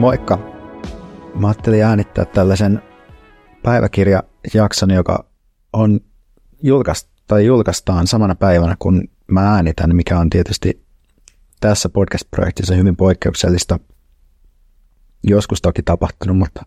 [0.00, 0.38] Moikka!
[1.34, 2.82] Mä ajattelin äänittää tällaisen
[3.62, 5.26] päiväkirjajakson, joka
[5.72, 6.00] on
[6.62, 10.86] julkaist, tai julkaistaan samana päivänä, kun mä äänitän, mikä on tietysti
[11.60, 13.78] tässä podcast-projektissa hyvin poikkeuksellista.
[15.24, 16.66] Joskus toki tapahtunut, mutta,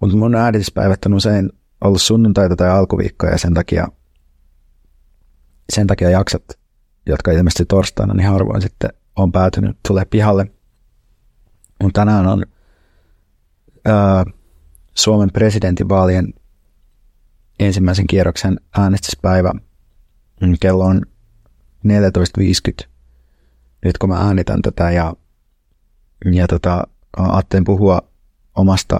[0.00, 1.52] mutta mun äänityspäivät on usein
[1.84, 3.88] ollut sunnuntaita tai alkuviikkoja ja sen takia,
[5.72, 6.44] sen takia jaksot,
[7.06, 10.46] jotka ilmeisesti torstaina, niin harvoin sitten on päätynyt tulee pihalle–
[11.82, 12.44] mutta tänään on
[13.84, 14.24] ää,
[14.94, 16.34] Suomen presidentinvaalien
[17.58, 19.52] ensimmäisen kierroksen äänestyspäivä.
[20.60, 21.02] Kello on
[21.86, 22.90] 14.50
[23.84, 25.14] nyt kun mä äänitän tätä ja,
[26.32, 26.86] ja tota,
[27.16, 28.02] ajattelin puhua
[28.54, 28.98] omasta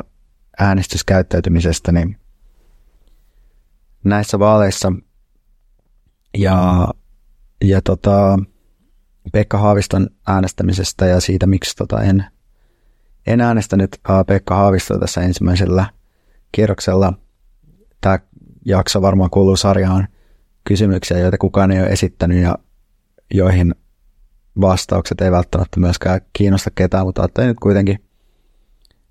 [0.58, 2.16] äänestyskäyttäytymisestäni
[4.04, 4.92] näissä vaaleissa
[6.38, 6.88] ja,
[7.64, 8.38] ja tota,
[9.32, 12.24] Pekka Haaviston äänestämisestä ja siitä, miksi tota en–
[13.32, 15.86] en äänestänyt Pekka Haavistoa tässä ensimmäisellä
[16.52, 17.12] kierroksella.
[18.00, 18.18] Tämä
[18.64, 20.08] jakso varmaan kuuluu sarjaan
[20.64, 22.58] kysymyksiä, joita kukaan ei ole esittänyt ja
[23.34, 23.74] joihin
[24.60, 28.04] vastaukset ei välttämättä myöskään kiinnosta ketään, mutta ajattelin nyt kuitenkin,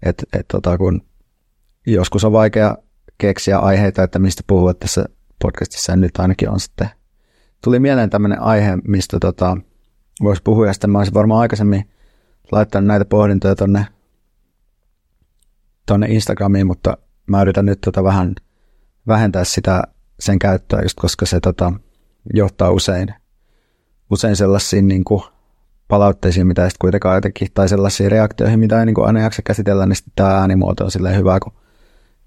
[0.04, 1.02] että, että tota, kun
[1.88, 2.78] joskus on vaikea
[3.18, 5.06] keksiä aiheita, että mistä puhua tässä
[5.42, 6.90] podcastissa, nyt ainakin on sitten.
[7.64, 9.58] Tuli mieleen tämmöinen aihe, mistä tota,
[10.24, 11.90] voisi puhua, ja sitten mä olisin varmaan aikaisemmin
[12.52, 13.86] laittanut näitä pohdintoja tonne
[15.90, 18.36] tuonne Instagramiin, mutta mä yritän nyt tota vähän
[19.08, 19.84] vähentää sitä
[20.20, 21.74] sen käyttöä, just koska se tota,
[22.34, 23.14] johtaa usein,
[24.12, 25.24] usein sellaisiin niin kuin
[25.88, 29.86] palautteisiin, mitä ei kuitenkaan jotenkin, tai sellaisiin reaktioihin, mitä ei niin kuin aina jaksa käsitellä,
[29.86, 31.54] niin sitten tämä äänimuoto on silleen hyvä, kun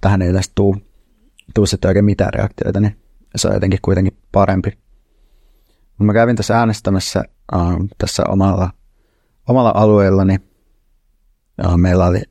[0.00, 0.76] tähän ei yleensä tuu,
[1.54, 2.96] tuu sitten oikein mitään reaktioita, niin
[3.36, 4.78] se on jotenkin kuitenkin parempi.
[5.98, 7.24] Mä kävin tässä äänestämässä
[7.54, 7.60] äh,
[7.98, 8.70] tässä omalla,
[9.48, 10.40] omalla alueellani.
[11.66, 12.22] Äh, meillä oli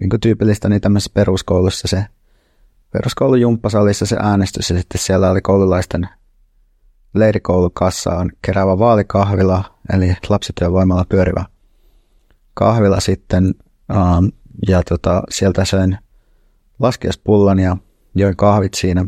[0.00, 2.06] niin kuin tyypillistä niin tämmöisessä peruskoulussa se
[2.92, 6.08] peruskoulun jumppasalissa se äänestys ja sitten siellä oli koululaisten
[7.14, 11.44] leirikoulukassaan keräävä vaalikahvila, eli lapsityövoimalla pyörivä
[12.54, 13.54] kahvila sitten,
[13.90, 14.32] um,
[14.68, 15.98] ja tota, sieltä söin
[16.78, 17.76] laskiaspullon ja
[18.14, 19.06] join kahvit siinä.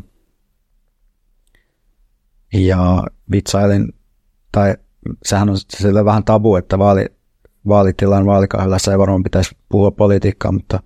[2.54, 3.92] Ja vitsailin,
[4.52, 4.76] tai
[5.24, 7.06] sehän on sille vähän tabu, että vaali,
[7.68, 10.82] vaalitilan vaalikahvilassa ei varmaan pitäisi puhua politiikkaa, mutta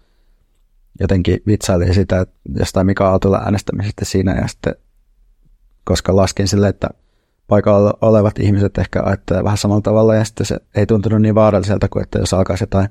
[1.01, 4.75] jotenkin vitsaili sitä, että jostain Mika Aaltola äänestämisestä siinä ja sitten,
[5.85, 6.89] koska laskin sille, että
[7.47, 11.89] paikalla olevat ihmiset ehkä ajattelee vähän samalla tavalla ja sitten se ei tuntunut niin vaaralliselta
[11.89, 12.89] kuin, että jos alkaisi jotain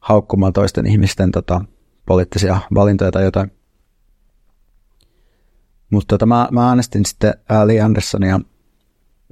[0.00, 1.64] haukkumaan toisten ihmisten tota,
[2.06, 3.52] poliittisia valintoja tai jotain.
[5.90, 8.40] Mutta tota, mä, mä äänestin sitten Ali Andersonia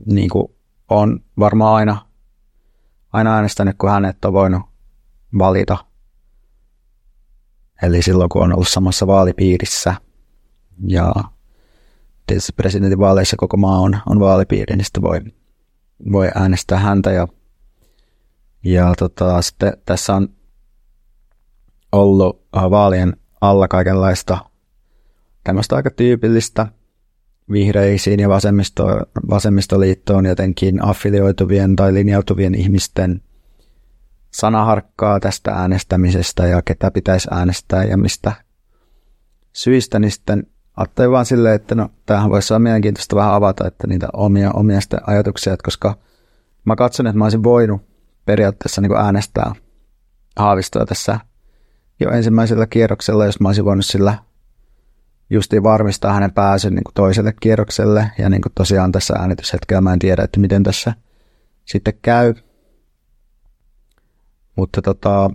[0.07, 0.49] niin kuin
[0.89, 2.10] on varmaan aina
[3.13, 4.63] aina äänestänyt, kun hänet on voinut
[5.39, 5.85] valita.
[7.83, 9.95] Eli silloin, kun on ollut samassa vaalipiirissä.
[10.87, 11.15] Ja
[12.27, 15.21] tietysti presidentinvaaleissa koko maa on, on vaalipiiri, niin sitten voi,
[16.13, 17.11] voi äänestää häntä.
[17.11, 17.29] Ja,
[18.65, 20.29] ja tota, sitten tässä on
[21.93, 24.39] ollut äh, vaalien alla kaikenlaista
[25.45, 26.67] tämmöistä aika tyypillistä
[27.53, 28.85] vihreisiin ja vasemmisto,
[29.31, 33.21] vasemmistoliittoon jotenkin affilioituvien tai linjautuvien ihmisten
[34.31, 38.33] sanaharkkaa tästä äänestämisestä ja ketä pitäisi äänestää ja mistä
[39.53, 40.47] syistä, niin sitten
[40.77, 44.79] ajattelin vaan silleen, että no tämähän voisi olla mielenkiintoista vähän avata, että niitä omia, omia
[45.07, 45.97] ajatuksia, että koska
[46.65, 47.83] mä katson, että mä olisin voinut
[48.25, 49.53] periaatteessa niin äänestää
[50.37, 51.21] Haavistoa tässä
[52.01, 54.19] jo ensimmäisellä kierroksella, jos mä olisin voinut sillä
[55.31, 58.11] justiin varmistaa hänen pääsyn niin kuin toiselle kierrokselle.
[58.19, 60.93] Ja niin kuin tosiaan tässä äänityshetkellä mä en tiedä, että miten tässä
[61.65, 62.35] sitten käy.
[64.57, 65.31] Mutta tota,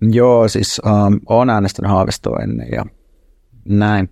[0.00, 2.84] joo, siis um, olen äänestänyt Haavistoa ennen ja
[3.64, 4.10] näin.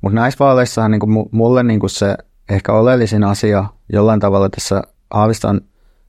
[0.00, 2.16] Mutta näissä vaaleissahan niin kuin mulle niin kuin se
[2.48, 5.60] ehkä oleellisin asia jollain tavalla tässä Haaviston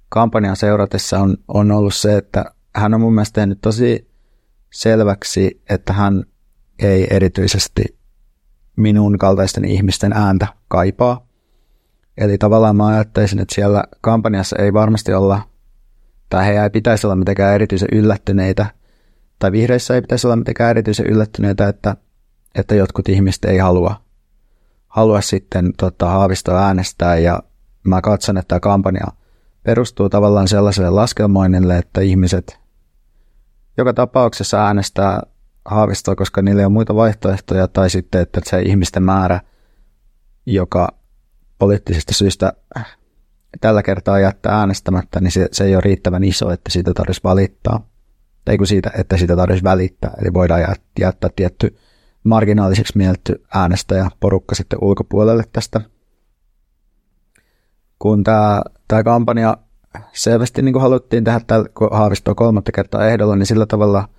[0.09, 2.45] kampanjan seuratessa on, on ollut se, että
[2.75, 4.11] hän on mun mielestä tehnyt tosi
[4.73, 6.23] selväksi, että hän
[6.79, 7.97] ei erityisesti
[8.75, 11.27] minun kaltaisten ihmisten ääntä kaipaa.
[12.17, 15.41] Eli tavallaan mä ajattelisin, että siellä kampanjassa ei varmasti olla,
[16.29, 18.65] tai he ei pitäisi olla mitenkään erityisen yllättyneitä,
[19.39, 21.95] tai vihreissä ei pitäisi olla mitenkään erityisen yllättyneitä, että,
[22.55, 23.95] että jotkut ihmiset ei halua,
[24.87, 27.43] halua sitten tota, Haavistoa äänestää, ja
[27.83, 29.05] mä katson, että tämä kampanja
[29.63, 32.59] perustuu tavallaan sellaiselle laskelmoinnille, että ihmiset
[33.77, 35.21] joka tapauksessa äänestää
[35.65, 39.41] Haavistoa, koska niillä ei ole muita vaihtoehtoja, tai sitten, että se ihmisten määrä,
[40.45, 40.87] joka
[41.59, 42.53] poliittisista syistä
[43.61, 47.87] tällä kertaa jättää äänestämättä, niin se, se ei ole riittävän iso, että siitä tarvitsisi valittaa.
[48.45, 50.13] Tai kun siitä, että siitä tarvitsisi välittää.
[50.21, 50.61] Eli voidaan
[50.99, 51.77] jättää tietty
[52.23, 52.93] marginaaliseksi
[53.55, 55.81] äänestäjä porukka sitten ulkopuolelle tästä.
[57.99, 59.57] Kun tämä, tämä kampanja
[60.13, 64.09] selvästi niin kuin haluttiin tehdä tällä, kun Haavistoa kolmatta kertaa ehdolla, niin sillä tavalla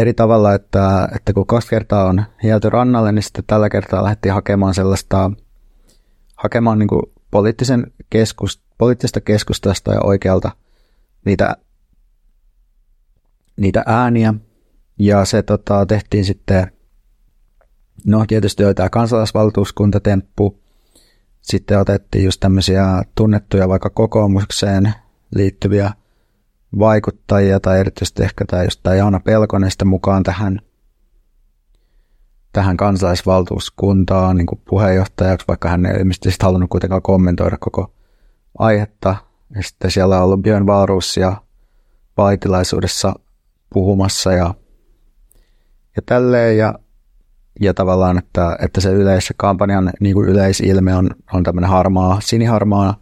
[0.00, 4.34] eri tavalla, että, että kun kaksi kertaa on jääty rannalle, niin sitten tällä kertaa lähdettiin
[4.34, 5.30] hakemaan sellaista,
[6.36, 10.50] hakemaan niin kuin poliittisen keskus, poliittisesta keskustasta ja oikealta
[11.24, 11.56] niitä,
[13.56, 14.34] niitä ääniä,
[14.98, 16.72] ja se tota, tehtiin sitten,
[18.06, 20.60] no tietysti oli tämä kansalaisvaltuuskuntatemppu,
[21.42, 24.94] sitten otettiin just tämmöisiä tunnettuja vaikka kokoomukseen
[25.34, 25.92] liittyviä
[26.78, 30.60] vaikuttajia tai erityisesti ehkä just tämä Jaana Pelkonen mukaan tähän,
[32.52, 37.92] tähän kansalaisvaltuuskuntaan niin kuin puheenjohtajaksi, vaikka hän ei ilmeisesti sitten halunnut kuitenkaan kommentoida koko
[38.58, 39.16] aihetta.
[39.54, 41.36] Ja sitten siellä on ollut Björn Valrus ja
[42.16, 43.14] vaitilaisuudessa
[43.72, 44.54] puhumassa ja,
[45.96, 46.58] ja tälleen.
[46.58, 46.74] Ja
[47.60, 52.94] ja tavallaan, että, että se yleis, kampanjan niin kuin yleisilme on, on tämmöinen harmaa, siniharmaa.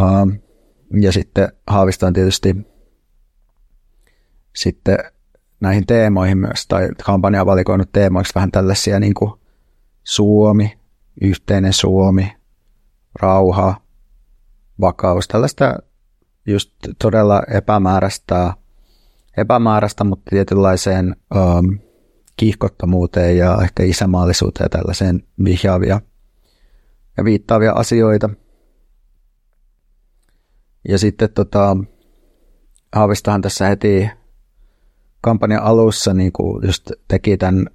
[0.00, 0.32] Uh,
[1.00, 2.56] ja sitten Haavisto on tietysti
[4.56, 4.98] sitten
[5.60, 9.32] näihin teemoihin myös, tai kampanja on valikoinut teemoiksi vähän tällaisia niin kuin
[10.04, 10.78] Suomi,
[11.20, 12.36] yhteinen Suomi,
[13.20, 13.80] rauha,
[14.80, 15.78] vakaus, tällaista
[16.46, 16.72] just
[17.02, 18.52] todella epämääräistä,
[19.36, 21.78] epämääräistä mutta tietynlaiseen um,
[22.36, 26.00] kiihkottomuuteen ja ehkä isämaallisuuteen ja tällaiseen vihjaavia
[27.16, 28.30] ja viittaavia asioita.
[30.88, 31.76] Ja sitten tota,
[32.92, 34.10] Haavistahan tässä heti
[35.26, 37.66] kampanjan alussa niin kuin just teki tämän,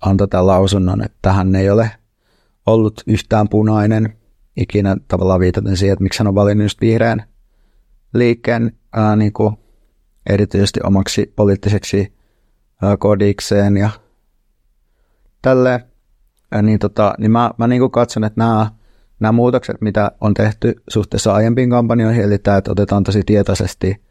[0.00, 1.90] antoi tämän lausunnon, että hän ei ole
[2.66, 4.16] ollut yhtään punainen
[4.56, 7.22] ikinä tavallaan viitaten siihen, että miksi hän on valinnut just vihreän
[8.14, 9.56] liikkeen ää, niin kuin
[10.30, 12.12] erityisesti omaksi poliittiseksi
[12.98, 13.90] kodikseen ja
[15.42, 15.80] tälleen,
[16.62, 18.70] niin, tota, niin mä, mä niin katson, että nämä,
[19.20, 24.02] nämä muutokset, mitä on tehty suhteessa aiempiin kampanjoihin, eli tämä, että otetaan tosi tietoisesti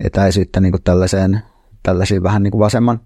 [0.00, 1.42] etäisyyttä niin tällaiseen,
[1.82, 3.00] tällaisiin vähän niin kuin vasemman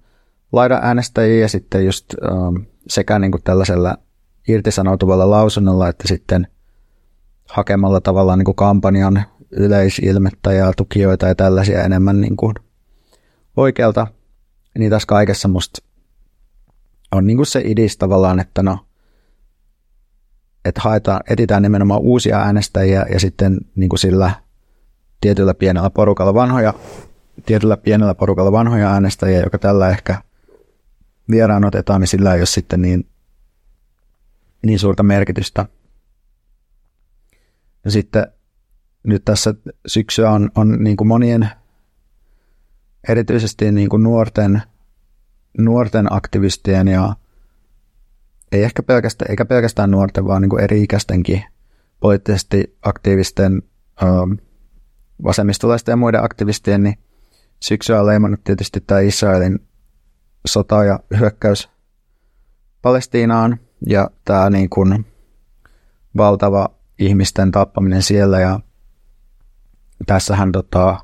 [0.53, 2.57] laidan äänestäjiä ja sitten just ähm,
[2.89, 3.97] sekä niin kuin tällaisella
[4.49, 6.47] irtisanoutuvalla lausunnolla, että sitten
[7.49, 12.55] hakemalla tavallaan niin kuin kampanjan yleisilmettä ja tukijoita ja tällaisia enemmän niin kuin
[13.57, 14.07] oikealta.
[14.79, 15.83] Niin tässä kaikessa musta
[17.13, 18.79] on niin kuin se idis tavallaan, että no,
[20.65, 24.31] että haetaan, etitään nimenomaan uusia äänestäjiä ja sitten niin kuin sillä
[25.21, 26.75] tietyllä pienellä porukalla vanhoja,
[27.47, 30.23] tietyllä pienellä porukalla vanhoja äänestäjiä, joka tällä ehkä
[31.31, 33.07] vieraan otetaan, niin sillä ei ole sitten niin,
[34.63, 35.67] niin suurta merkitystä.
[37.85, 38.27] Ja sitten
[39.03, 39.55] nyt tässä
[39.87, 41.51] syksyä on, on niin kuin monien
[43.09, 44.63] erityisesti niin kuin nuorten,
[45.59, 47.17] nuorten aktivistien ja
[48.53, 51.45] ei ehkä pelkästään, eikä pelkästään nuorten, vaan niin kuin eri-ikäistenkin
[52.01, 53.63] poliittisesti aktiivisten
[55.25, 56.99] vasemmistolaisten ja muiden aktivistien, niin
[57.63, 59.59] syksyä on leimannut tietysti tämä Israelin
[60.47, 61.69] sota ja hyökkäys
[62.83, 65.07] Palestiinaan ja tämä niin kuin
[66.17, 68.61] valtava ihmisten tappaminen siellä ja
[70.07, 70.99] tässähän tota,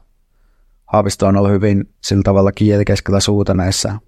[0.87, 3.99] Haavisto on ollut hyvin sillä tavalla kieli keskellä suuta näissä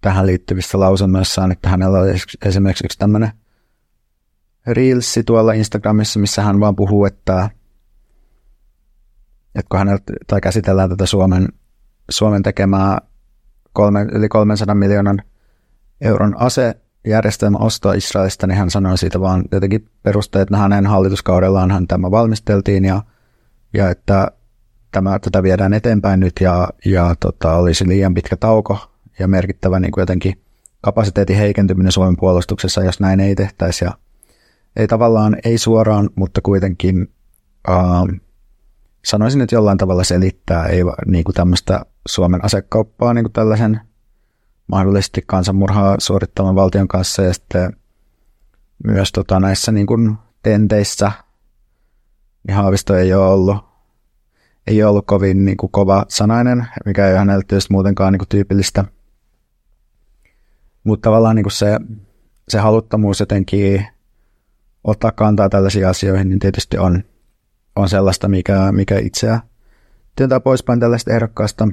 [0.00, 2.10] tähän liittyvissä lausunnoissaan, että hänellä oli
[2.44, 3.32] esimerkiksi yksi tämmöinen
[4.66, 7.50] reelsi tuolla Instagramissa, missä hän vaan puhuu, että,
[9.54, 11.48] että kun hänellä, tai käsitellään tätä Suomen,
[12.10, 12.98] Suomen tekemää
[13.72, 15.22] kolme, yli 300 miljoonan
[16.00, 21.86] euron asejärjestelmä ostoa Israelista, niin hän sanoi siitä vaan jotenkin perusteet, että hänen hallituskaudellaan hän
[21.86, 23.02] tämä valmisteltiin ja,
[23.74, 24.30] ja että
[24.92, 28.78] tämä, tätä viedään eteenpäin nyt ja, ja tota, olisi liian pitkä tauko
[29.18, 30.40] ja merkittävä niin kuin jotenkin
[30.80, 33.84] kapasiteetin heikentyminen Suomen puolustuksessa, jos näin ei tehtäisi.
[33.84, 33.92] Ja
[34.76, 37.12] ei tavallaan, ei suoraan, mutta kuitenkin
[37.68, 38.20] uh,
[39.04, 43.80] sanoisin, että jollain tavalla selittää ei niin kuin tämmöistä Suomen asekauppaa niin kuin tällaisen
[44.66, 47.76] mahdollisesti kansanmurhaa suorittavan valtion kanssa ja sitten
[48.84, 51.12] myös tota, näissä niin kuin tenteissä
[52.46, 53.56] niin Haavisto ei ole ollut,
[54.66, 58.18] ei ole ollut kovin niin kuin kova sanainen, mikä ei ole hänelle tietysti muutenkaan niin
[58.18, 58.84] kuin tyypillistä.
[60.84, 61.78] Mutta tavallaan niin kuin se,
[62.48, 63.86] se haluttomuus jotenkin
[64.84, 67.04] ottaa kantaa tällaisiin asioihin, niin tietysti on,
[67.76, 69.40] on sellaista, mikä, mikä itseä
[70.16, 71.68] työntää poispäin tällaista ehdokkaasta.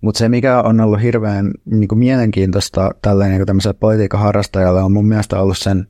[0.00, 4.92] Mutta se, mikä on ollut hirveän niin kuin mielenkiintoista tällainen niin tämmöiselle politiikan harrastajalle, on
[4.92, 5.86] mun mielestä ollut sen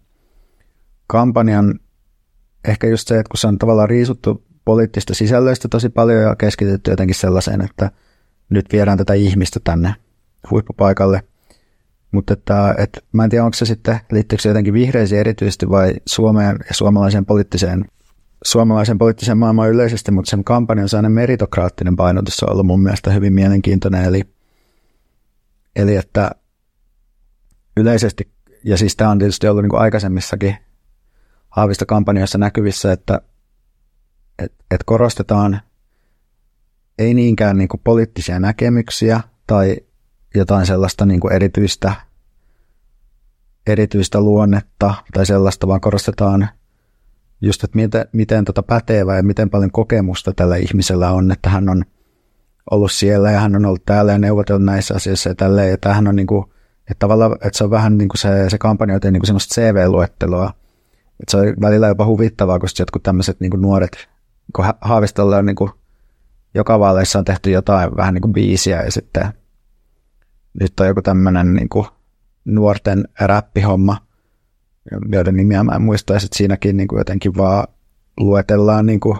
[1.06, 1.80] kampanjan
[2.68, 6.90] ehkä just se, että kun se on tavallaan riisuttu poliittista sisällöistä tosi paljon ja keskitytty
[6.90, 7.90] jotenkin sellaiseen, että
[8.50, 9.94] nyt viedään tätä ihmistä tänne
[10.50, 11.22] huippupaikalle.
[12.12, 15.94] Mutta että, että mä en tiedä, onko se sitten, liittyykö se jotenkin vihreisiin erityisesti vai
[16.06, 17.84] Suomeen ja suomalaiseen poliittiseen,
[18.44, 23.32] suomalaisen poliittiseen maailmaan yleisesti, mutta sen kampanjan sellainen meritokraattinen painotus on ollut mun mielestä hyvin
[23.32, 24.04] mielenkiintoinen.
[24.04, 24.22] Eli,
[25.76, 26.30] eli että
[27.76, 28.32] yleisesti,
[28.64, 30.56] ja siis tämä on tietysti ollut niin kuin aikaisemmissakin
[31.48, 33.20] Haavisto-kampanjassa näkyvissä, että
[34.38, 35.60] et, et korostetaan
[36.98, 39.76] ei niinkään niin kuin poliittisia näkemyksiä tai
[40.34, 41.92] jotain sellaista niin kuin erityistä,
[43.66, 46.48] erityistä luonnetta tai sellaista, vaan korostetaan
[47.40, 51.68] just, että miten, miten tota pätevä ja miten paljon kokemusta tällä ihmisellä on, että hän
[51.68, 51.84] on
[52.70, 55.70] ollut siellä ja hän on ollut täällä ja neuvotellut näissä asioissa ja tälleen.
[55.70, 56.44] Ja tämähän on niin kuin,
[56.80, 59.60] että tavallaan, että se on vähän niin kuin se, se kampanja joten niin kuin semmoista
[59.60, 60.52] CV-luetteloa,
[61.22, 64.08] et se on välillä jopa huvittavaa, kun jotkut tämmöiset niin nuoret,
[64.56, 65.70] kun Haavistolla on niin kuin,
[66.54, 69.28] joka vaaleissa on tehty jotain vähän niin kuin biisiä ja sitten
[70.60, 71.86] nyt on joku tämmöinen niin kuin
[72.44, 73.96] nuorten räppihomma,
[75.12, 77.66] joiden nimiä mä en muista, sitten siinäkin niin kuin jotenkin vaan
[78.20, 79.18] luetellaan niin kuin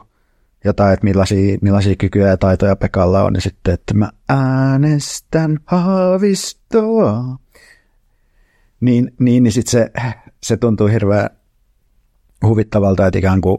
[0.65, 7.39] jotain, että millaisia, millaisia kykyjä ja taitoja Pekalla on, ja sitten, että mä äänestän haavistoa.
[8.81, 9.91] Niin, niin, niin sitten se,
[10.43, 11.31] se tuntuu hirveän
[12.47, 13.59] huvittavalta, että ikään kuin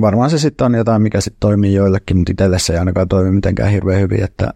[0.00, 3.30] varmaan se sitten on jotain, mikä sitten toimii joillekin, mutta itselle se ei ainakaan toimi
[3.30, 4.54] mitenkään hirveän hyvin, että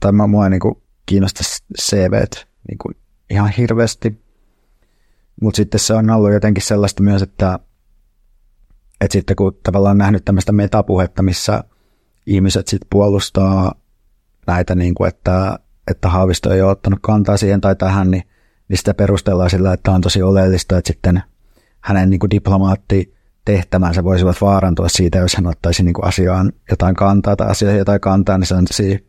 [0.00, 0.74] tai mä mua niin kuin
[1.06, 1.44] kiinnostaa
[1.80, 2.12] CV
[2.68, 2.96] niin kuin
[3.30, 4.23] ihan hirveästi,
[5.40, 7.58] mutta sitten se on ollut jotenkin sellaista myös, että,
[9.00, 11.64] että sitten kun tavallaan nähnyt tämmöistä metapuhetta, missä
[12.26, 13.74] ihmiset sitten puolustaa
[14.46, 15.58] näitä, niin kuin, että,
[15.90, 18.22] että Haavisto ei ole ottanut kantaa siihen tai tähän, niin,
[18.68, 21.22] niin sitä perustellaan sillä, että on tosi oleellista, että sitten–
[21.84, 27.36] hänen niin kuin diplomaattitehtävänsä voisivat vaarantua siitä, jos hän ottaisi niin kuin asiaan jotain kantaa
[27.36, 29.08] tai asioihin jotain kantaa, niin se on tosi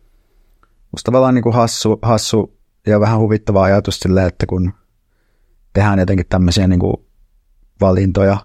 [0.91, 4.73] musta tavallaan niin kuin hassu, hassu ja vähän huvittava ajatus sille, että kun
[5.75, 6.95] tehdään jotenkin tämmöisiä niin kuin
[7.81, 8.37] valintoja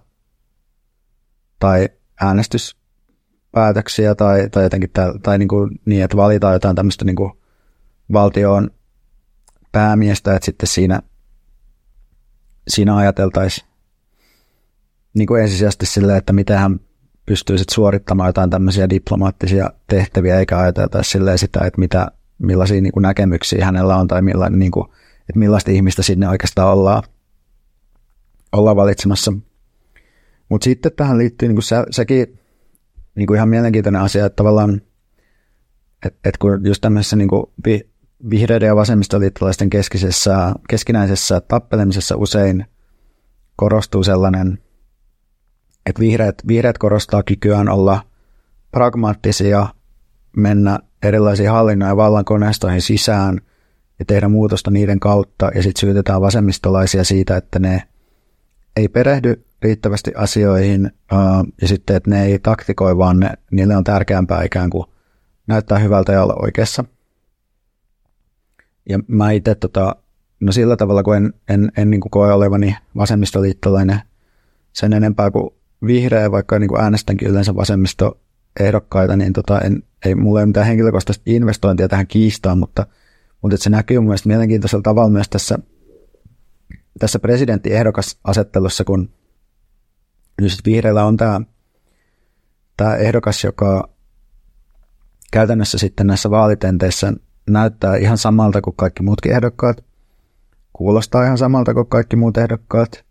[1.59, 1.89] tai
[2.21, 7.33] äänestyspäätöksiä tai, tai jotenkin tai, tai niin, kuin niin, että valitaan jotain tämmöistä niin kuin
[8.13, 8.71] valtion
[9.73, 11.01] päämiestä, että sitten siinä,
[12.69, 13.69] siinä ajateltaisiin
[15.15, 16.81] niin kuin ensisijaisesti sille, että miten hän
[17.27, 22.93] pystyy sit suorittamaan jotain tämmöisiä diplomaattisia tehtäviä, eikä ajateltaisi silleen sitä, että mitä, millaisia niin
[22.93, 24.89] kuin näkemyksiä hänellä on tai millainen, niin kuin,
[25.21, 27.03] että millaista ihmistä sinne oikeastaan ollaan,
[28.53, 29.33] ollaan valitsemassa.
[30.49, 32.39] Mutta sitten tähän liittyy niin kuin sekin
[33.15, 34.83] niin kuin ihan mielenkiintoinen asia, että tavallaan,
[36.07, 37.91] että et kun just tämmöisessä niin kuin vi,
[38.31, 42.67] vihreiden ja vasemmistoliittolaisten keskisessä, keskinäisessä tappelemisessa usein
[43.57, 44.59] korostuu sellainen–
[45.87, 48.03] että vihreät, vihreät korostaa kykyään olla
[48.71, 49.67] pragmaattisia,
[50.37, 53.41] mennä erilaisiin hallinnon ja vallankoneistoihin sisään
[53.99, 57.83] ja tehdä muutosta niiden kautta, ja sitten syytetään vasemmistolaisia siitä, että ne
[58.77, 60.91] ei perehdy riittävästi asioihin,
[61.63, 64.87] ja sitten, että ne ei taktikoi, vaan ne, niille on tärkeämpää ikään kuin
[65.47, 66.85] näyttää hyvältä ja olla oikeassa.
[68.89, 69.97] Ja mä itse, tota,
[70.41, 74.01] no sillä tavalla, kun en, en, en niin kuin koe olevani vasemmistoliittolainen
[74.73, 75.51] sen enempää kuin
[75.87, 81.23] vihreä, vaikka niin kuin äänestänkin yleensä vasemmistoehdokkaita, niin tota, en, ei mulla ei mitään henkilökohtaista
[81.27, 82.87] investointia tähän kiistaan, mutta,
[83.43, 85.59] mutta se näkyy mun mielestä mielenkiintoisella tavalla myös tässä,
[87.01, 89.11] tässä presidenttiehdokkasasettelussa, kun
[90.41, 91.41] nyt vihreillä on tämä,
[92.77, 93.89] tämä ehdokas, joka
[95.33, 97.13] käytännössä sitten näissä vaalitenteissä
[97.51, 99.85] näyttää ihan samalta kuin kaikki muutkin ehdokkaat,
[100.73, 103.05] kuulostaa ihan samalta kuin kaikki muut ehdokkaat,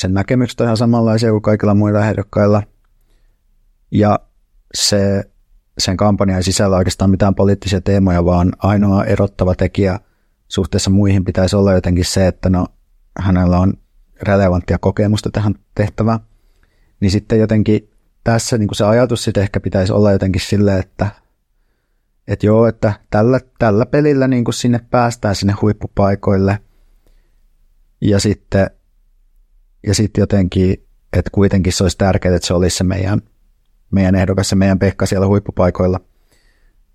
[0.00, 2.62] sen näkemykset on ihan samanlaisia kuin kaikilla muilla ehdokkailla.
[3.90, 4.18] Ja
[4.74, 5.24] se
[5.78, 10.00] sen kampanjan sisällä oikeastaan mitään poliittisia teemoja, vaan ainoa erottava tekijä
[10.52, 12.66] suhteessa muihin pitäisi olla jotenkin se, että no,
[13.20, 13.74] hänellä on
[14.22, 16.20] relevanttia kokemusta tähän tehtävään.
[17.00, 17.90] Niin sitten jotenkin
[18.24, 21.06] tässä niin kuin se ajatus sitten ehkä pitäisi olla jotenkin silleen, että
[22.28, 26.58] että joo, että tällä, tällä pelillä niin kuin sinne päästään sinne huippupaikoille
[28.00, 28.70] ja sitten,
[29.86, 33.22] ja sitten jotenkin, että kuitenkin se olisi tärkeää, että se olisi se meidän,
[33.90, 36.00] meidän ehdokas, se meidän Pekka siellä huippupaikoilla.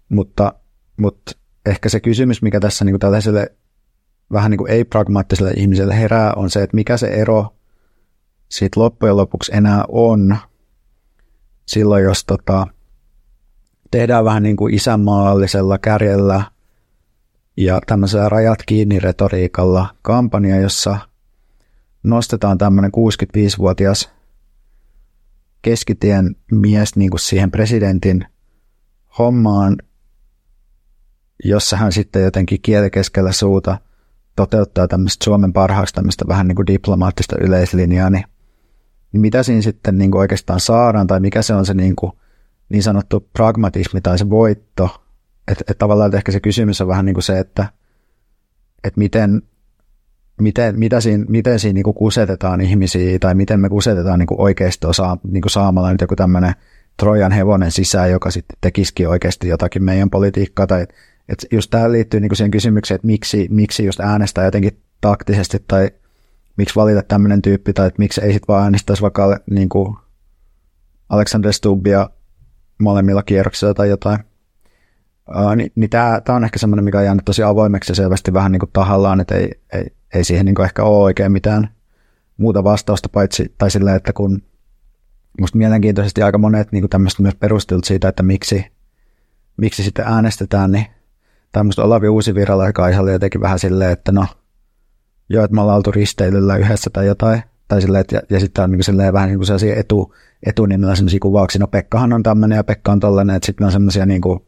[0.10, 0.54] Mutta,
[0.98, 1.32] mutta
[1.70, 3.52] ehkä se kysymys, mikä tässä niin kuin tällaiselle
[4.32, 7.54] vähän niin kuin ei-pragmaattiselle ihmiselle herää, on se, että mikä se ero
[8.50, 10.38] siitä loppujen lopuksi enää on
[11.66, 12.68] silloin, jos tota,
[13.92, 16.44] tehdään vähän niin kuin isänmaallisella kärjellä
[17.58, 20.98] ja tämmöisellä rajat kiinni retoriikalla kampanja, jossa
[22.04, 24.12] nostetaan tämmöinen 65-vuotias
[25.62, 28.26] keskitien mies niin kuin siihen presidentin
[29.18, 29.78] hommaan,
[31.44, 33.78] jossa hän sitten jotenkin kielikeskellä suuta
[34.36, 38.24] toteuttaa tämmöistä Suomen parhaaksi tämmöistä vähän niin kuin diplomaattista yleislinjaa, niin,
[39.12, 42.12] niin mitä siinä sitten niin kuin oikeastaan saadaan tai mikä se on se niin kuin
[42.70, 45.04] niin sanottu pragmatismi tai se voitto,
[45.48, 47.66] että et tavallaan että ehkä se kysymys on vähän niin kuin se, että
[48.84, 49.42] et miten,
[50.42, 54.42] miten, mitä siinä, miten siinä niin kuin kusetetaan ihmisiä tai miten me kusetetaan niin kuin
[54.42, 56.54] oikeistoa saa, niin kuin saamalla nyt joku tämmöinen
[56.98, 60.68] Trojan hevonen sisään, joka sitten tekisikin oikeasti jotakin meidän politiikkaa.
[60.68, 60.88] Tai,
[61.30, 65.92] että just tämä liittyy niin siihen kysymykseen, että miksi, miksi just äänestää jotenkin taktisesti tai
[66.58, 69.98] miksi valita tämmöinen tyyppi tai että miksi ei sitten vaan äänestäisi vaikka niin kuin
[71.10, 72.10] Alexander Stubbia
[72.78, 74.20] molemmilla kierroksilla tai jotain.
[75.36, 78.52] Uh, niin, niin tämä, on ehkä semmoinen, mikä on jäänyt tosi avoimeksi ja selvästi vähän
[78.52, 81.70] niin kuin tahallaan, että ei, ei, ei siihen niin kuin ehkä ole oikein mitään
[82.38, 84.42] muuta vastausta, paitsi tai silleen, että kun
[85.40, 88.66] musta mielenkiintoisesti aika monet niin tämmöistä myös perustelut siitä, että miksi,
[89.58, 90.86] miksi sitten äänestetään, niin
[91.64, 94.28] musta Olavi Uusivirralla, joka oli jotenkin vähän silleen, että no,
[95.30, 98.64] joo, että me ollaan oltu risteilyllä yhdessä tai jotain, tai silleen, että, ja, ja sitten
[98.64, 102.56] on niin silleen vähän niin kuin sellaisia etu, etunimellä sellaisia kuvauksia, no Pekkahan on tämmöinen
[102.56, 104.40] ja Pekka on tollainen, että sitten on semmoisia niin kuin,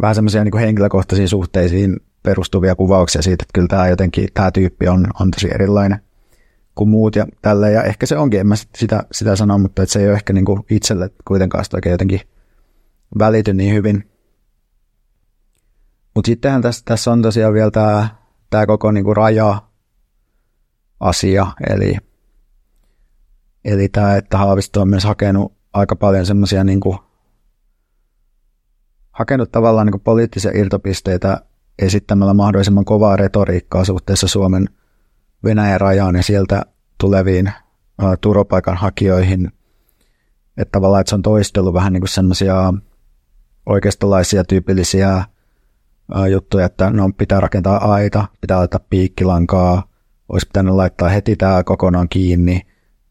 [0.00, 5.06] vähän semmoisia niin henkilökohtaisiin suhteisiin perustuvia kuvauksia siitä, että kyllä tämä jotenkin, tämä tyyppi on,
[5.20, 6.00] on tosi erilainen
[6.74, 9.92] kuin muut ja tälle ja ehkä se onkin, en mä sitä, sitä sano, mutta että
[9.92, 12.20] se ei ole ehkä niin kuin itselle kuitenkaan sitä oikein jotenkin
[13.18, 14.09] välity niin hyvin.
[16.14, 18.08] Mutta sittenhän tässä, tässä on tosiaan vielä tämä,
[18.50, 19.46] tämä koko niin kuin raja-asia,
[21.70, 21.96] eli
[23.64, 26.80] Eli tämä, että Haavisto on myös hakenut aika paljon semmoisia niin
[29.12, 31.40] hakenut tavallaan niin kuin poliittisia irtopisteitä
[31.78, 34.68] esittämällä mahdollisimman kovaa retoriikkaa suhteessa Suomen
[35.44, 36.62] Venäjän rajaan ja sieltä
[37.00, 37.52] tuleviin
[38.02, 39.52] uh, turvapaikanhakijoihin.
[40.56, 42.74] Että tavallaan, että se on toistellut vähän niin kuin semmoisia
[43.66, 45.24] oikeistolaisia tyypillisiä
[46.30, 49.82] juttuja, että no, pitää rakentaa aita, pitää laittaa piikkilankaa,
[50.28, 52.62] olisi pitänyt laittaa heti tämä kokonaan kiinni,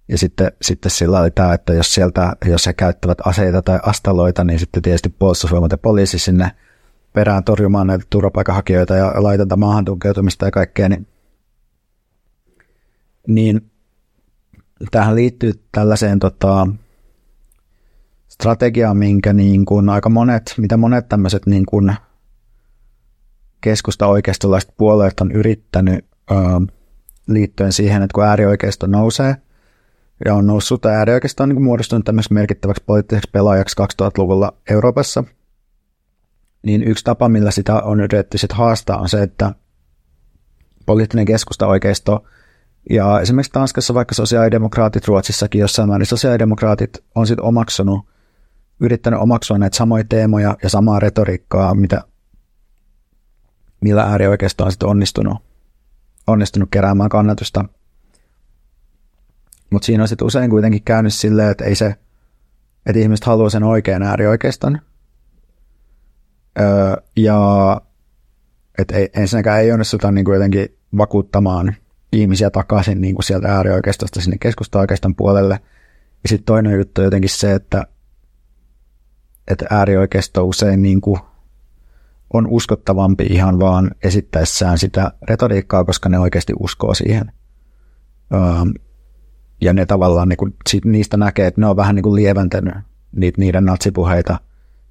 [0.09, 4.43] ja sitten, sitten sillä oli tämä, että jos sieltä, jos he käyttävät aseita tai astaloita,
[4.43, 6.51] niin sitten tietysti puolustusvoimat ja poliisi sinne
[7.13, 11.07] perään torjumaan näitä turvapaikanhakijoita ja laitonta maahan tunkeutumista ja kaikkea, niin,
[13.27, 13.71] niin
[14.91, 16.67] tähän liittyy tällaiseen tota,
[18.27, 21.95] strategiaan, minkä niin kuin aika monet, mitä monet tämmöiset niin kuin
[23.61, 26.61] keskusta oikeistolaiset puolueet on yrittänyt ää,
[27.27, 29.35] liittyen siihen, että kun äärioikeisto nousee–
[30.25, 35.23] ja on noussut tai äärioikeiston niin muodostunut tämmöiseksi merkittäväksi poliittiseksi pelaajaksi 2000-luvulla Euroopassa,
[36.63, 39.53] niin yksi tapa, millä sitä on yritetty sit haastaa, on se, että
[40.85, 42.23] poliittinen keskusta oikeisto
[42.89, 48.05] ja esimerkiksi Tanskassa vaikka sosiaalidemokraatit, Ruotsissakin jossain määrin sosiaalidemokraatit on sitten omaksunut,
[48.79, 52.01] yrittänyt omaksua näitä samoja teemoja ja samaa retoriikkaa, mitä,
[53.81, 55.37] millä äärioikeisto on sitten onnistunut,
[56.27, 57.65] onnistunut keräämään kannatusta–
[59.69, 61.95] mutta siinä on sitten usein kuitenkin käynyt silleen, että ei se,
[62.85, 64.79] että ihmiset haluaa sen oikean äärioikeiston.
[66.59, 67.81] Öö, ja
[68.77, 71.75] että ei, ensinnäkään ei onnistuta niin kuin jotenkin vakuuttamaan
[72.11, 75.59] ihmisiä takaisin niin kuin sieltä äärioikeistosta sinne keskusta-oikeiston puolelle.
[76.23, 77.87] Ja sitten toinen juttu on jotenkin se, että,
[79.47, 81.19] että äärioikeisto usein niin kuin
[82.33, 87.31] on uskottavampi ihan vaan esittäessään sitä retoriikkaa, koska ne oikeasti uskoo siihen.
[88.33, 88.39] Öö,
[89.61, 92.73] ja ne tavallaan niin kuin, niistä näkee, että ne on vähän niin kuin lieventänyt
[93.15, 94.39] niitä, niiden natsipuheita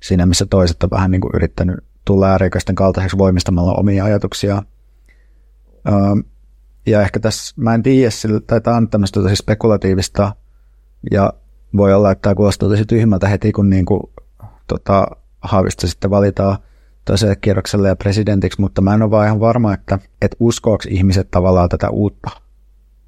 [0.03, 4.63] siinä, missä toiset on vähän niin kuin yrittänyt tulla äärikäisten kaltaiseksi voimistamalla omia ajatuksia.
[5.89, 5.95] Öö,
[6.87, 8.11] ja ehkä tässä, mä en tiedä,
[8.47, 10.35] tai tämä on tämmöistä tosi spekulatiivista,
[11.11, 11.33] ja
[11.77, 14.01] voi olla, että tämä kuulostaa tosi tyhmältä heti, kun niin kuin,
[14.67, 15.07] tota,
[15.41, 16.59] Haavisto sitten valitaan
[17.09, 21.31] toiselle kierrokselle ja presidentiksi, mutta mä en ole vaan ihan varma, että, että uskoako ihmiset
[21.31, 22.31] tavallaan tätä uutta,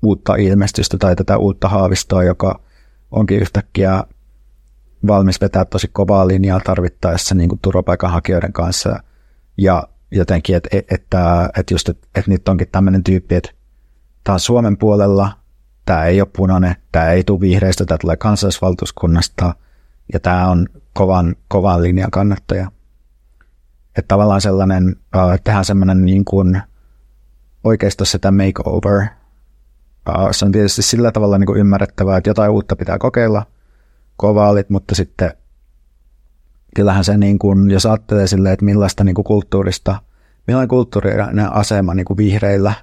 [0.03, 2.61] uutta ilmestystä tai tätä uutta haavistoa, joka
[3.11, 4.05] onkin yhtäkkiä
[5.07, 9.03] valmis vetää tosi kovaa linjaa tarvittaessa niin kuin turvapaikanhakijoiden kanssa
[9.59, 13.51] ja jotenkin, että, että, että just, että, että nyt onkin tämmöinen tyyppi, että
[14.25, 15.33] tämä on Suomen puolella,
[15.87, 19.55] tämä ei ole punainen, tämä ei tule vihreistä, tämä tulee kansallisvaltuuskunnasta
[20.13, 22.71] ja tämä on kovan, kovan linjan kannattaja.
[23.99, 26.63] Että tavallaan sellainen, äh, tehdään semmoinen niin kuin
[27.65, 29.01] oikeistossa tämä makeover.
[30.09, 33.47] Äh, se on tietysti sillä tavalla niin kuin ymmärrettävää, että jotain uutta pitää kokeilla,
[34.17, 35.33] kovaalit, mutta sitten
[36.77, 40.03] kyllähän se, niin kuin, jos ajattelee silleen, että millaista niin kuin kulttuurista,
[40.47, 42.75] millainen kulttuurinen asema niin kuin vihreillä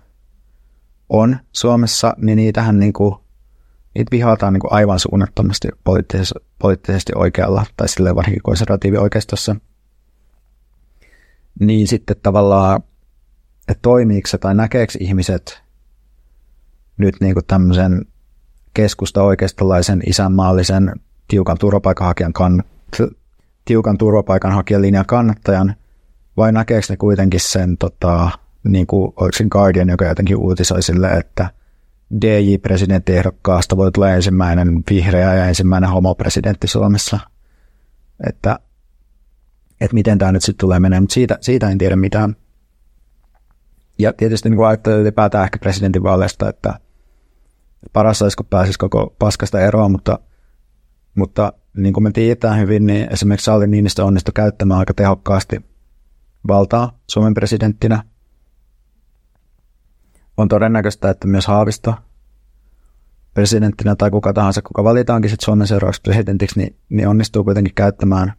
[1.09, 3.15] on Suomessa, niin niitähän niin kuin,
[3.95, 9.55] niitä vihataan niin kuin aivan suunnattomasti poliittisesti, poliittisesti oikealla, tai silleen varsinkin konservatiivi oikeistossa.
[11.59, 12.83] Niin sitten tavallaan,
[13.67, 15.63] että toimiiko se tai näkeekö ihmiset
[16.97, 18.05] nyt niin kuin tämmöisen
[18.73, 20.91] keskusta oikeistolaisen isänmaallisen
[21.27, 23.11] tiukan turvapaikanhakijan kann-
[23.65, 25.75] tiukan turvapaikanhakijalinjan kannattajan,
[26.37, 28.29] vai näkeekö ne kuitenkin sen, tota,
[28.63, 31.49] niin kuin sen Guardian, joka jotenkin uutisoi sille, että
[32.21, 37.19] DJ-presidenttiehdokkaasta voi tulla ensimmäinen vihreä ja ensimmäinen homopresidentti Suomessa.
[38.27, 38.59] Että,
[39.81, 42.35] että miten tämä nyt sitten tulee menemään, mutta siitä, siitä en tiedä mitään.
[43.99, 46.79] Ja tietysti niin ajattelee ylipäätään ehkä presidentinvaaleista, että
[47.93, 50.19] paras olisi, kun pääsisi koko paskasta eroon, mutta,
[51.15, 55.65] mutta niin kuin me tiedetään hyvin, niin esimerkiksi Sauli Niinistö onnistui käyttämään aika tehokkaasti
[56.47, 58.03] valtaa Suomen presidenttinä.
[60.37, 61.95] On todennäköistä, että myös Haavisto
[63.33, 68.33] presidenttinä tai kuka tahansa, kuka valitaankin sitten Suomen seuraavaksi presidentiksi, niin, niin onnistuu kuitenkin käyttämään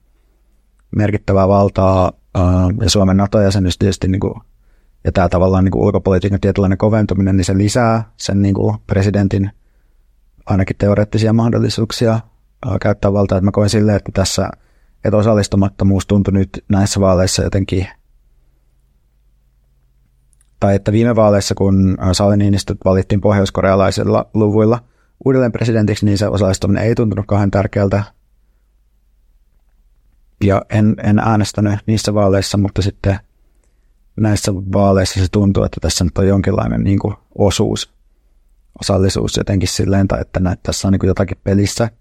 [0.96, 2.44] merkittävää valtaa ää,
[2.81, 4.35] ja Suomen NATO-jäsenyys tietysti niin kuin,
[5.05, 9.51] ja tämä tavallaan niin kuin ulkopolitiikan tietynlainen koventuminen, niin se lisää sen niin kuin presidentin
[10.46, 12.20] ainakin teoreettisia mahdollisuuksia
[12.83, 13.38] käyttää valtaa.
[13.38, 14.51] Että mä koen silleen, että tässä
[15.05, 17.87] että osallistumattomuus tuntui nyt näissä vaaleissa jotenkin,
[20.61, 24.79] tai että viime vaaleissa, kun Sauli Niinistö valittiin pohjoiskorealaisilla luvuilla
[25.24, 28.05] uudelleen presidentiksi, niin se osallistuminen ei tuntunut kauhean tärkeältä.
[30.44, 33.18] Ja en, en äänestänyt niissä vaaleissa, mutta sitten
[34.16, 37.92] näissä vaaleissa se tuntuu, että tässä nyt on jonkinlainen niin kuin, osuus,
[38.81, 41.90] osallisuus jotenkin silleen, tai että näet, tässä on niin kuin jotakin pelissä–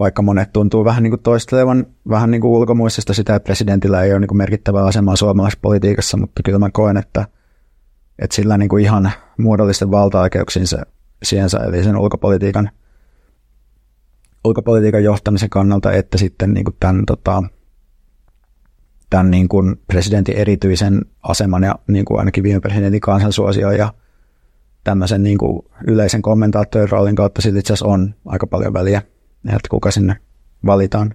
[0.00, 4.12] vaikka monet tuntuu vähän niin kuin toistelevan vähän niin kuin ulkomuistista sitä, että presidentillä ei
[4.12, 7.26] ole niin kuin merkittävää asemaa suomalaisessa politiikassa, mutta kyllä mä koen, että,
[8.18, 10.86] että sillä niin kuin ihan muodollisten valta-oikeuksinsa
[11.22, 12.70] siensä, eli sen ulkopolitiikan,
[14.44, 17.42] ulkopolitiikan johtamisen kannalta, että sitten niin kuin tämän, tota,
[19.10, 23.94] tämän niin kuin presidentin erityisen aseman ja niin kuin ainakin viime presidentin kansansuosio ja
[24.84, 29.02] tämmöisen niin kuin yleisen kommentaattorin roolin kautta sillä itse asiassa on aika paljon väliä
[29.44, 30.16] että kuka sinne
[30.66, 31.14] valitaan.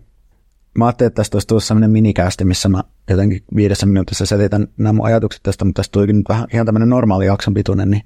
[0.78, 4.94] Mä ajattelin, että tästä olisi tullut sellainen minikästi, missä mä jotenkin viidessä minuutissa selitän nämä
[4.94, 8.04] mun ajatukset tästä, mutta tästä tulikin nyt vähän ihan tämmöinen normaali jakson pituinen, niin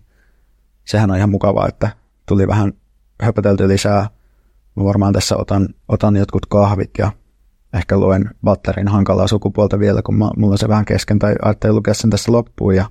[0.86, 1.90] sehän on ihan mukavaa, että
[2.26, 2.74] tuli vähän
[3.22, 4.10] höpötelty lisää.
[4.80, 7.12] Mä varmaan tässä otan, otan jotkut kahvit ja
[7.74, 11.76] ehkä luen Butlerin hankalaa sukupuolta vielä, kun mä, mulla on se vähän kesken, tai ajattelin
[11.76, 12.86] lukea sen tässä loppuun ja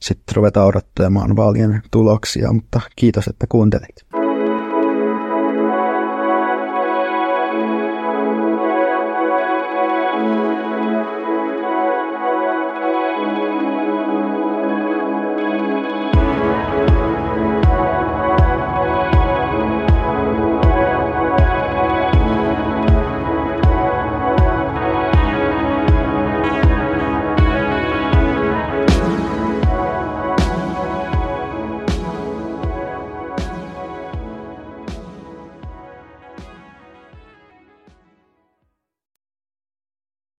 [0.00, 4.21] sitten ruvetaan odottamaan vaalien tuloksia, mutta kiitos, että kuuntelit.